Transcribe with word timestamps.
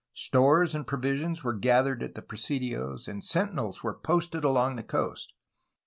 Stores 0.15 0.73
and 0.73 0.87
provisions 0.87 1.43
were 1.43 1.53
gathered 1.53 2.01
at 2.01 2.15
the 2.15 2.23
presidios, 2.23 3.07
and 3.07 3.23
sentinels 3.23 3.83
were 3.83 3.93
posted 3.93 4.43
along 4.43 4.75
the 4.75 4.81
coast. 4.81 5.35